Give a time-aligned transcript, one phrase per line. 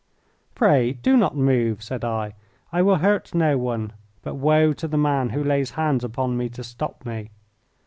[0.55, 2.33] "Pray do not move," said I;
[2.71, 3.93] "I will hurt no one,
[4.23, 7.29] but woe to the man who lays hands upon me to stop me.